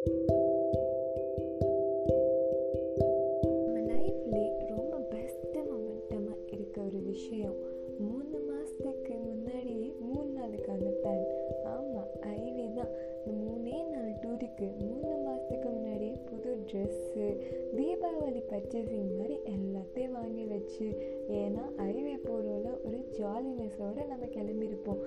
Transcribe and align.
நம்ம 0.00 0.20
லைஃப்லே 3.88 4.44
ரொம்ப 4.66 4.98
பெஸ்ட்டு 5.10 5.58
மொமெண்டமாக 5.68 6.38
இருக்க 6.50 6.80
ஒரு 6.80 7.00
விஷயம் 7.02 7.58
மூணு 7.98 8.38
மாதத்துக்கு 8.48 9.14
முன்னாடியே 9.24 9.88
மூணு 10.00 10.30
நாளுக்கான 10.38 10.92
பிளான் 11.00 11.26
ஆமாம் 11.64 12.12
ஐவி 12.36 12.74
தான். 12.74 12.92
இந்த 13.26 13.44
மூணே 13.44 13.76
நாள் 13.88 14.14
டூருக்கு 14.22 14.68
மூணு 14.80 15.16
மாதத்துக்கு 15.18 15.68
முன்னாடியே 15.68 16.14
புது 16.30 16.56
ட்ரெஸ்ஸு 16.70 17.26
தீபாவளி 17.76 18.42
பர்ச்சேசிங் 18.50 19.16
மாதிரி 19.18 19.36
எல்லாத்தையும் 19.56 20.12
வாங்கி 20.12 20.44
வச்சு. 20.44 20.88
ஏன்னா 21.40 21.64
ஐவி 21.90 22.09
ஜாலினஸோடு 23.18 24.02
நம்ம 24.10 24.24
கிளம்பியிருப்போம் 24.36 25.00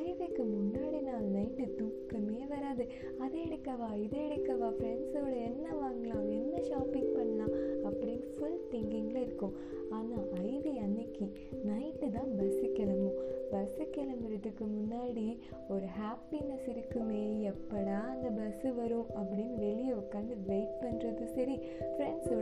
ஐவிக்கு 0.00 0.42
முன்னாடி 0.54 1.00
நாள் 1.08 1.26
நைட்டு 1.36 1.64
தூக்கமே 1.78 2.40
வராது. 2.52 2.84
அதை 3.24 3.38
எடுக்கவா 3.46 3.88
இதை 4.04 4.20
எடுக்கவா 4.28 4.68
ஃப்ரெண்ட்ஸோட 4.78 5.32
என்ன 5.48 5.66
வாங்கலாம் 5.82 6.28
என்ன 6.38 6.54
ஷாப்பிங் 6.68 7.12
பண்ணலாம் 7.16 7.54
அப்படின்னு 7.88 8.28
ஃபுல் 8.36 8.64
திங்கிங்கில் 8.72 9.22
இருக்கும். 9.26 9.54
ஆனால் 9.96 10.26
ஐவி 10.50 10.72
அன்னைக்கு 10.84 11.24
நைட்டு 11.68 12.08
தான் 12.16 12.30
பஸ்ஸு 12.38 12.66
கிளம்பும். 12.72 13.18
பஸ்ஸு 13.52 13.84
கிளம்புறதுக்கு 13.94 14.64
முன்னாடி 14.76 15.26
ஒரு 15.68 15.86
ஹாப்பினஸ் 16.00 16.66
இருக்குமே 16.72 17.22
எப்படா 17.52 17.98
அந்த 18.12 18.28
பஸ்ஸு 18.38 18.70
வரும் 18.74 19.08
அப்படின்னு 19.20 19.56
வெளியே 19.66 19.92
உட்காந்து 20.02 20.36
வெயிட் 20.50 20.76
பண்ணுறது 20.82 21.24
சரி. 21.36 21.56
ஃப்ரெண்ட்ஸோட 21.92 22.39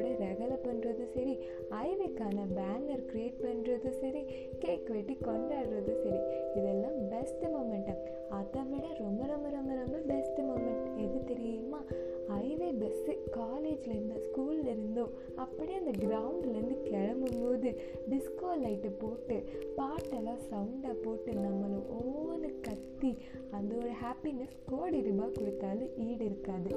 அதுக்கான 2.29 2.47
பேனர் 2.57 3.03
க்ரியேட் 3.11 3.39
பண்ணுறது 3.45 3.91
சரி 4.01 4.23
கேக் 4.59 4.89
வெட்டி 4.89 5.15
கொண்டாடுறது 5.21 5.93
சரி 6.03 6.21
இதெல்லாம் 6.55 6.97
பெஸ்ட்டு 7.13 7.53
மூமெண்ட்டாக 7.55 8.17
அதை 8.29 8.63
விட 8.63 8.87
ரொம்ப 8.99 9.27
ரொம்ப 9.27 9.49
ரொம்ப 9.49 9.75
ரொம்ப 9.75 9.97
பெஸ்ட்டு 10.11 10.45
மூமெண்ட் 10.49 10.89
எது 10.97 11.25
தெரியுமா? 11.25 11.81
ஹைவே 12.29 12.69
பஸ்ஸு 12.81 13.13
காலேஜ்லேருந்து 13.37 14.19
ஸ்கூல்லேருந்தோ 14.27 15.05
அப்படியே 15.35 15.79
அந்த 15.79 15.93
கிரவுண்ட்லேருந்து 16.05 16.77
கிளம்பும்போது 16.89 17.71
டிஸ்கோ 18.11 18.51
லைட்டு 18.65 18.91
போட்டு 18.99 19.37
பாட்டெல்லாம் 19.77 20.45
சவுண்டாக 20.51 20.97
போட்டு 21.05 21.33
நம்மளை 21.47 21.79
ஒவ்வொன்று 21.99 22.51
கத்தி 22.61 23.13
அந்த 23.51 23.75
ஒரு 23.77 23.93
ஹாப்பினஸ் 24.05 24.57
கோடி 24.67 25.01
ரூபாய் 25.01 25.33
கொடுத்தாலும் 25.33 25.95
ஈடு 26.09 26.25
இருக்காது. 26.25 26.71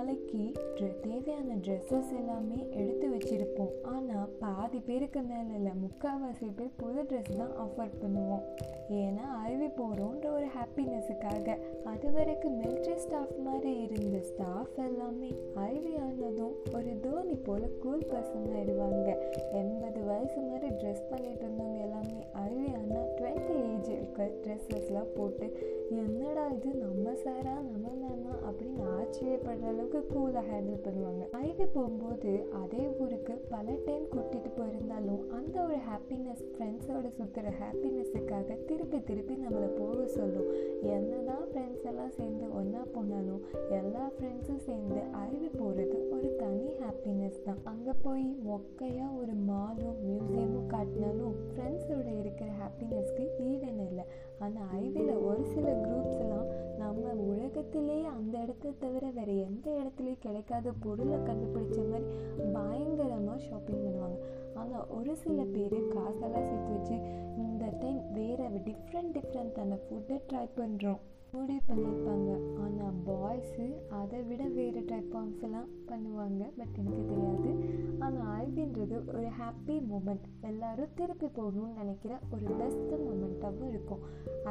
நாளைக்கு 0.00 0.42
தேவையான 1.02 1.54
ட்ரெஸ்ஸஸ் 1.64 2.10
எல்லாமே 2.18 2.58
எடுத்து 2.80 3.06
வச்சுருப்போம். 3.14 3.72
ஆனால் 3.92 4.30
பாதி 4.42 4.78
பேருக்கு 4.86 5.20
மேலே 5.22 5.52
இல்லை 5.58 5.72
முக்கால்வாசி 5.82 6.46
பேர் 6.58 6.70
புது 6.76 7.02
ட்ரெஸ் 7.10 7.32
தான் 7.40 7.52
ஆஃபர் 7.64 7.92
பண்ணுவோம். 8.02 8.44
ஏன்னா 9.00 9.24
அருவி 9.42 9.68
போகிறோன்ற 9.78 10.26
ஒரு 10.36 10.46
ஹாப்பினஸுக்காக 10.56 11.56
அது 11.84 12.12
வரைக்கும் 12.12 12.56
மிலிட்ரி 12.60 12.94
ஸ்டாஃப் 12.96 13.34
மாதிரி 13.46 13.72
இருந்த 13.80 14.20
ஸ்டாஃப் 14.30 14.78
எல்லாமே 14.86 15.30
அருவி 15.64 15.92
ஆனதும் 16.04 16.56
ஒரு 16.74 16.94
தோனி 17.00 17.36
போல் 17.48 17.68
கூல் 17.82 18.08
பர்சன் 18.12 18.48
ஆயிடுவாங்க. 18.56 19.08
எண்பது 19.60 20.02
வயசு 20.10 20.40
மாதிரி 20.48 20.70
ட்ரெஸ் 20.80 21.04
பண்ணிட்டு 21.10 21.44
இருந்தவங்க 21.46 21.80
எல்லாமே 21.88 22.20
அருவி 22.44 22.66
ஆனால் 22.80 23.10
டுவெண்ட்டி 23.18 23.58
ஏஜ் 23.72 23.90
இருக்க 23.96 24.30
ட்ரெஸ்ஸஸ்லாம் 24.44 25.12
போட்டு 25.18 25.48
என்னடா 26.02 26.46
இது? 26.56 26.72
நம்ம 26.84 27.14
சாரா 27.24 27.54
நம்ம 27.70 27.86
மேமா 28.02 28.29
ஆச்சரியப்படுற 29.10 29.68
அளவுக்கு 29.70 30.00
கூலாக 30.10 30.42
ஹேண்டில் 30.48 30.82
பண்ணுவாங்க. 30.84 31.22
ஐவி 31.46 31.64
போகும்போது 31.76 32.32
அதே 32.60 32.82
ஊருக்கு 33.02 33.34
பல 33.52 33.66
டைம் 33.86 34.04
கூட்டிகிட்டு 34.12 34.50
போயிருந்தாலும் 34.58 35.22
அந்த 35.38 35.54
ஒரு 35.64 35.78
ஹாப்பினஸ் 35.88 36.42
ஃப்ரெண்ட்ஸோட 36.50 37.08
சுற்றுற 37.16 37.46
ஹாப்பினஸுக்காக 37.62 38.58
திருப்பி 38.68 38.98
திருப்பி 39.08 39.34
நம்மளை 39.42 39.70
போக 39.80 40.06
சொல்லும். 40.16 40.48
என்னதான் 40.94 41.44
ஃப்ரெண்ட்ஸ் 41.48 41.88
எல்லாம் 41.92 42.14
சேர்ந்து 42.18 42.46
ஒன்றா 42.60 42.84
போனாலும் 42.94 43.42
எல்லா 43.80 44.04
ஃப்ரெண்ட்ஸும் 44.14 44.62
சேர்ந்து 44.68 45.00
அருவி 45.22 45.50
போகிறது 45.58 45.98
ஒரு 46.16 46.30
தனி 46.42 46.68
ஹாப்பினஸ் 46.84 47.44
தான். 47.48 47.60
அங்கே 47.72 47.96
போய் 48.06 48.24
மொக்கையாக 48.48 49.18
ஒரு 49.22 49.36
மாலும் 49.50 50.00
மியூசியமும் 50.06 50.72
காட்டினாலும் 50.76 51.36
ஃப்ரெண்ட்ஸோட 51.50 52.08
இருக்கிற 52.22 52.50
ஹாப்பினஸ்க்கு 52.62 53.26
ஈடன் 53.50 53.82
இல்லை. 53.88 54.06
ஆனால் 54.44 54.68
ஐவியில் 54.84 55.24
ஒரு 55.30 55.42
சில 55.54 55.66
குரூப்ஸ் 55.84 56.20
எல்லாம் 56.24 56.48
இடத்த 58.50 58.70
தவிர 58.82 59.08
வேறு 59.16 59.34
எந்த 59.48 59.66
இடத்துலையும் 59.80 60.22
கிடைக்காத 60.24 60.70
பொருளை 60.84 61.16
கண்டுபிடிச்ச 61.26 61.76
மாதிரி 61.90 62.06
பயங்கரமாக 62.56 63.36
ஷாப்பிங் 63.44 63.82
பண்ணுவாங்க. 63.84 64.16
ஆனால் 64.60 64.88
ஒரு 64.96 65.12
சில 65.22 65.38
பேர் 65.52 65.76
காசெல்லாம் 65.92 66.48
சேர்த்து 66.48 66.72
வச்சு 66.76 66.96
இந்த 67.44 67.64
டைம் 67.82 68.00
வேறு 68.16 68.48
டிஃப்ரெண்ட் 68.68 69.14
டிஃப்ரெண்ட்டான 69.16 69.78
ஃபுட்டை 69.84 70.18
ட்ரை 70.30 70.44
பண்ணுறோம் 70.58 71.00
முடிவு 71.36 71.60
பண்ணியிருப்பாங்க. 71.68 72.30
பாய்ஸு 73.40 73.66
அதை 73.98 74.18
விட 74.28 74.42
வேறு 74.56 74.80
டைப் 74.88 75.14
ஆஃப்ஸ் 75.18 75.44
பண்ணுவாங்க. 75.90 76.42
பட் 76.56 76.76
எனக்கு 76.80 77.04
தெரியாது. 77.10 77.50
ஆனால் 78.04 78.26
ஐவின்றது 78.42 78.96
ஒரு 79.14 79.28
ஹாப்பி 79.38 79.76
மூமெண்ட் 79.90 80.26
எல்லோரும் 80.48 80.92
திருப்பி 80.98 81.28
போகணும்னு 81.38 81.78
நினைக்கிற 81.80 82.12
ஒரு 82.34 82.44
பெஸ்ட் 82.60 82.92
மூமெண்ட்டாகவும் 83.06 83.70
இருக்கும். 83.72 84.02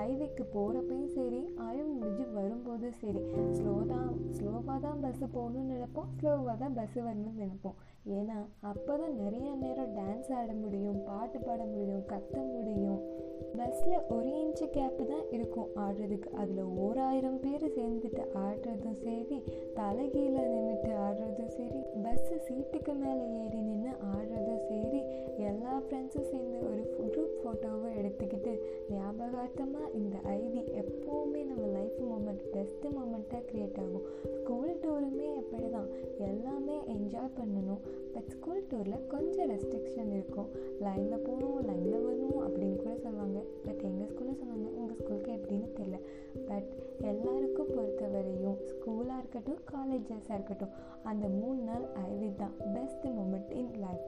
ஐவிக்கு 0.06 0.44
போகிறப்பையும் 0.56 1.14
சரி 1.18 1.42
ஐவி 1.70 1.86
முடிஞ்சு 2.00 2.26
வரும்போதும் 2.40 2.98
சரி 3.04 3.22
ஸ்லோ 3.60 3.76
தான் 3.94 4.12
ஸ்லோவாக 4.38 4.80
தான் 4.88 5.00
பஸ்ஸு 5.06 5.28
போகணும்னு 5.38 5.72
நினைப்போம் 5.76 6.10
ஸ்லோவாக 6.18 6.58
தான் 6.64 6.78
பஸ்ஸு 6.80 7.00
வரணும்னு 7.08 7.42
நினைப்போம். 7.44 7.80
ஏன்னா 8.18 8.38
அப்போ 8.72 8.92
தான் 9.00 9.16
நிறைய 9.22 9.48
நேரம் 9.64 9.96
டான்ஸ் 9.98 10.30
ஆட 10.40 10.52
முடியும் 10.64 11.00
பாட்டு 11.08 11.40
பாட 11.48 11.62
முடியும் 11.74 12.06
கத்த 12.12 12.36
முடியும். 12.54 13.02
பஸ்ஸில் 13.58 14.06
ஒரு 14.16 14.30
இன்ச்சு 14.42 14.66
கேப்பு 14.76 15.04
தான் 15.12 15.26
இருக்கும். 15.36 15.70
ஆடுறதுக்கு. 15.84 16.30
அதில் 16.42 16.72
ஓராயிரம் 16.86 17.40
பேர் 17.44 17.66
சேர்ந்து 17.78 18.09
ஆடுறதும் 18.60 18.98
சரி 19.04 19.38
தலைகீழ 19.76 20.34
நின்றுட்டு 20.52 20.90
ஆடுறதும் 21.06 21.52
சரி 21.58 21.80
பஸ்ஸு 22.04 22.36
சீட்டுக்கு 22.48 22.94
மேலே 23.04 23.26
ஏறி 23.42 23.60
நின்று 23.68 23.92
ஆடுறதும் 24.14 24.64
சரி 24.70 25.00
எல்லா 25.50 25.74
ஃப்ரெண்ட்ஸும் 25.84 26.28
சேர்ந்து 26.32 26.58
ஒரு 26.70 26.82
குரூப் 26.98 27.38
ஃபோட்டோவை 27.42 27.90
எடுத்துக்கிட்டு 28.00 28.54
ஞாபகார்த்தமாக 28.96 29.92
இந்த 30.00 30.18
ஐடி 30.38 30.64
எப்போவுமே 30.82 31.44
நம்ம 31.52 31.68
லைஃப் 31.78 32.02
மூமெண்ட் 32.10 32.44
பெஸ்ட்டு 32.56 32.94
மூமெண்ட்டாக 32.98 33.42
க்ரியேட் 33.52 33.80
ஆகும். 33.84 34.06
ஸ்கூல் 34.36 34.74
டூருமே 34.84 35.30
எப்படி 35.42 35.70
தான் 35.70 35.90
எல்லாமே 36.30 36.78
என்ஜாய் 36.96 37.36
பண்ணணும். 37.40 37.82
பட் 38.14 38.30
ஸ்கூல் 38.36 38.68
டூரில் 38.72 39.08
கொஞ்சம் 39.08 39.50
ரெஸ்ட்ரிக்ஷன் 39.54 40.12
இருக்கும். 40.18 40.52
லைனில் 40.80 41.26
போகணும் 41.28 41.49
இருக்கட்டும் 49.40 49.66
இருக்கட்டும் 49.70 49.98
டேஸாக 50.10 50.38
இருக்கட்டும் 50.38 50.74
அந்த 51.10 51.26
மூணு 51.40 51.62
நாள் 51.70 51.86
ஐவி 52.12 52.30
தான் 52.42 52.56
பெஸ்ட் 52.76 53.06
மூமெண்ட் 53.18 53.52
இன் 53.60 53.74
லைஃப் 53.84 54.06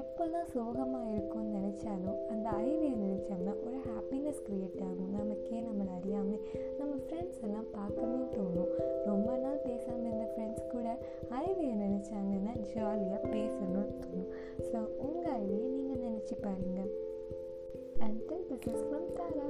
எப்போல்லாம் 0.00 0.48
சோகமாக 0.54 1.10
இருக்கும்னு 1.12 1.54
நினச்சாலும் 1.58 2.18
அந்த 2.32 2.46
ஐவியை 2.64 2.92
நினச்சோம்னா 3.04 3.54
ஒரு 3.66 3.78
ஹாப்பினஸ் 3.88 4.42
க்ரியேட் 4.46 4.82
ஆகும். 4.88 5.12
நமக்கே 5.18 5.60
நம்மளை 5.68 5.92
அறியாமல் 5.98 6.42
நம்ம 6.78 6.92
ஃப்ரெண்ட்ஸ் 7.04 7.42
எல்லாம் 7.46 7.70
பார்க்கணும்னு 7.78 8.28
தோணும். 8.36 8.72
ரொம்ப 9.10 9.36
நாள் 9.44 9.64
பேசாமல் 9.68 10.06
இருந்த 10.08 10.26
ஃப்ரெண்ட்ஸ் 10.32 10.70
கூட 10.74 10.98
ஐவியை 11.44 11.74
நினச்சாங்கன்னா 11.84 12.54
ஜாலியாக 12.72 13.22
பேசணும்னு 13.34 13.96
தோணும். 14.02 14.30
ஸோ 14.70 14.80
உங்கள் 15.08 15.38
ஐவியை 15.40 15.68
நீங்கள் 15.78 16.04
நினச்சி 16.06 16.36
பாருங்கள் 16.46 16.92
and 18.04 18.20
this 18.30 18.52
is 18.72 18.84
from 18.86 19.10
Tara 19.18 19.48